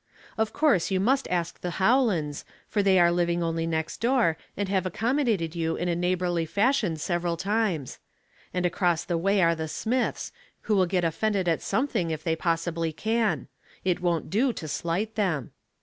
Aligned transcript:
Of 0.35 0.51
course 0.51 0.89
you 0.89 0.99
must 0.99 1.27
ask 1.29 1.61
the 1.61 1.77
Howlands, 1.77 2.43
for 2.67 2.81
they 2.81 2.97
are 2.97 3.11
living 3.11 3.43
only 3.43 3.67
next 3.67 3.97
door, 4.01 4.35
and 4.57 4.67
have 4.67 4.87
accommodated 4.87 5.55
you 5.55 5.75
in 5.75 5.87
a 5.87 5.95
neighborly 5.95 6.47
fashion 6.47 6.97
several 6.97 7.37
times; 7.37 7.99
and 8.51 8.65
across 8.65 9.03
the 9.05 9.15
way 9.15 9.43
are 9.43 9.53
the 9.53 9.67
Smiths, 9.67 10.31
who 10.61 10.75
will 10.75 10.87
get 10.87 11.03
offended 11.03 11.47
at 11.47 11.61
something 11.61 12.09
if 12.09 12.23
they 12.23 12.35
possibly 12.35 12.91
can; 12.91 13.47
it 13.83 14.01
won't 14.01 14.31
do 14.31 14.51
to 14.51 14.67
slight 14.67 15.13
them. 15.13 15.51